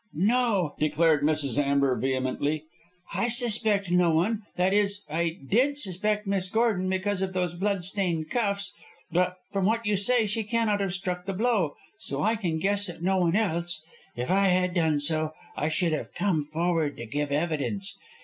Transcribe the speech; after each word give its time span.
"No," 0.15 0.73
declared 0.79 1.21
Mrs. 1.21 1.59
Amber, 1.61 1.95
vehemently. 1.95 2.65
"I 3.13 3.27
suspect 3.27 3.91
no 3.91 4.09
one 4.09 4.41
that 4.55 4.73
is, 4.73 5.03
I 5.07 5.37
did 5.47 5.77
suspect 5.77 6.25
Miss 6.25 6.49
Gordon 6.49 6.89
because 6.89 7.21
of 7.21 7.33
those 7.33 7.53
blood 7.53 7.83
stained 7.83 8.27
cuffs. 8.31 8.73
But 9.11 9.35
from 9.51 9.67
what 9.67 9.85
you 9.85 9.95
say 9.95 10.25
she 10.25 10.43
cannot 10.43 10.79
have 10.81 10.95
struck 10.95 11.27
the 11.27 11.33
blow, 11.33 11.75
so 11.99 12.23
I 12.23 12.35
can 12.35 12.57
guess 12.57 12.89
at 12.89 13.03
no 13.03 13.17
one 13.17 13.35
else. 13.35 13.85
If 14.15 14.31
I 14.31 14.47
had 14.47 14.73
done 14.73 14.99
so 14.99 15.33
I 15.55 15.69
should 15.69 15.93
have 15.93 16.15
come 16.15 16.45
forward 16.45 16.97
to 16.97 17.05
give 17.05 17.31
evidence. 17.31 17.95